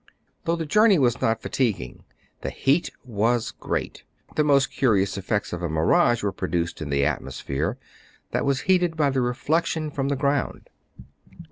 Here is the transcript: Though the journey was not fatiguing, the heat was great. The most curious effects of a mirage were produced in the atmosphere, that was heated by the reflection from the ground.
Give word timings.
Though 0.45 0.55
the 0.55 0.65
journey 0.65 0.97
was 0.97 1.21
not 1.21 1.43
fatiguing, 1.43 2.05
the 2.41 2.49
heat 2.49 2.89
was 3.05 3.51
great. 3.51 4.01
The 4.35 4.43
most 4.43 4.71
curious 4.71 5.15
effects 5.15 5.53
of 5.53 5.61
a 5.61 5.69
mirage 5.69 6.23
were 6.23 6.31
produced 6.31 6.81
in 6.81 6.89
the 6.89 7.05
atmosphere, 7.05 7.77
that 8.31 8.43
was 8.43 8.61
heated 8.61 8.97
by 8.97 9.11
the 9.11 9.21
reflection 9.21 9.91
from 9.91 10.07
the 10.09 10.15
ground. 10.15 10.71